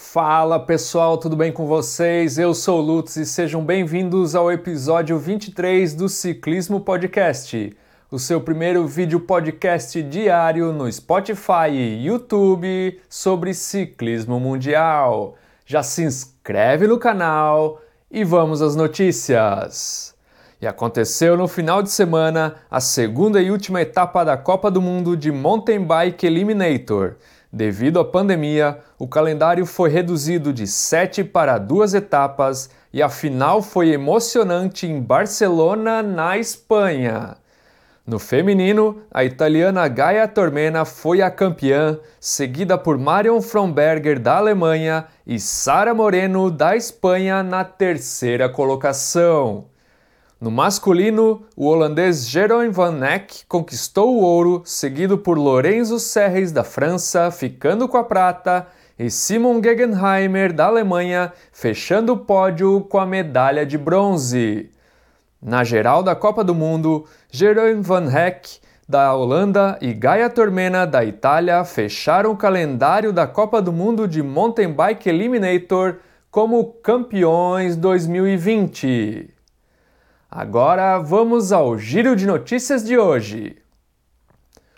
[0.00, 2.38] Fala pessoal, tudo bem com vocês?
[2.38, 7.76] Eu sou o Lutz e sejam bem-vindos ao episódio 23 do Ciclismo Podcast,
[8.08, 15.34] o seu primeiro vídeo podcast diário no Spotify e YouTube sobre ciclismo mundial.
[15.66, 20.14] Já se inscreve no canal e vamos às notícias.
[20.60, 25.16] E aconteceu no final de semana a segunda e última etapa da Copa do Mundo
[25.16, 27.16] de Mountain Bike Eliminator.
[27.52, 33.62] Devido à pandemia, o calendário foi reduzido de sete para duas etapas e a final
[33.62, 37.36] foi emocionante em Barcelona, na Espanha.
[38.06, 45.06] No feminino, a italiana Gaia Tormena foi a campeã, seguida por Marion Fromberger da Alemanha
[45.26, 49.66] e Sara Moreno da Espanha na terceira colocação.
[50.40, 56.62] No masculino, o holandês Jeroen Van Eck conquistou o ouro, seguido por Lorenzo Serres da
[56.62, 63.06] França, ficando com a prata, e Simon Gegenheimer da Alemanha, fechando o pódio com a
[63.06, 64.70] medalha de bronze.
[65.42, 71.04] Na geral da Copa do Mundo, Jeroen Van Eck da Holanda e Gaia Tormena da
[71.04, 75.96] Itália fecharam o calendário da Copa do Mundo de Mountain Bike Eliminator
[76.30, 79.37] como campeões 2020.
[80.30, 83.56] Agora vamos ao giro de notícias de hoje.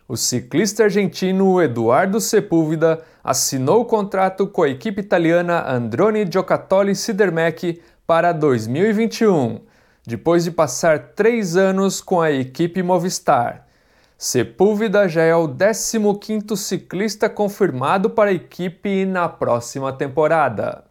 [0.06, 7.82] O ciclista argentino Eduardo Sepúlveda assinou o contrato com a equipe italiana Androni Giocattoli Sidermec
[8.06, 9.60] para 2021,
[10.06, 13.66] depois de passar três anos com a equipe Movistar.
[14.16, 20.89] Sepúlveda já é o 15º ciclista confirmado para a equipe na próxima temporada.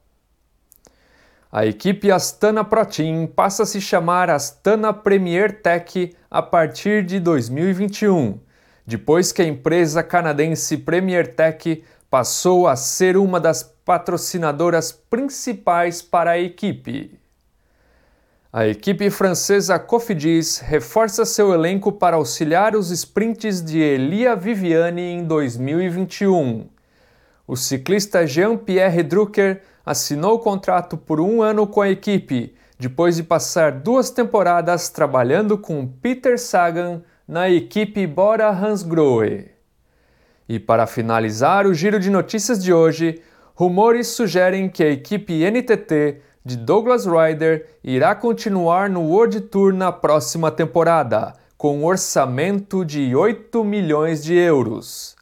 [1.51, 7.19] A equipe Astana Pro Team passa a se chamar Astana Premier Tech a partir de
[7.19, 8.39] 2021,
[8.85, 16.31] depois que a empresa canadense Premier Tech passou a ser uma das patrocinadoras principais para
[16.31, 17.19] a equipe.
[18.53, 25.23] A equipe francesa Cofidis reforça seu elenco para auxiliar os sprints de Elia Viviani em
[25.23, 26.67] 2021.
[27.47, 33.71] O ciclista Jean-Pierre Drucker assinou contrato por um ano com a equipe, depois de passar
[33.71, 39.49] duas temporadas trabalhando com Peter Sagan na equipe Bora Hansgrohe.
[40.47, 43.19] E para finalizar o giro de notícias de hoje,
[43.55, 49.91] rumores sugerem que a equipe NTT de Douglas Ryder irá continuar no World Tour na
[49.91, 55.15] próxima temporada, com um orçamento de 8 milhões de euros.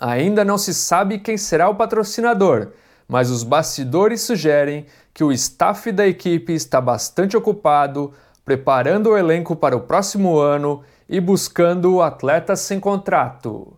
[0.00, 2.72] Ainda não se sabe quem será o patrocinador,
[3.10, 8.12] mas os bastidores sugerem que o staff da equipe está bastante ocupado,
[8.44, 13.76] preparando o elenco para o próximo ano e buscando atletas sem contrato.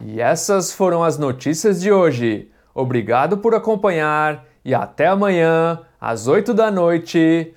[0.00, 2.50] E essas foram as notícias de hoje.
[2.74, 7.54] Obrigado por acompanhar e até amanhã, às 8 da noite.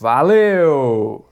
[0.00, 1.29] Valeu!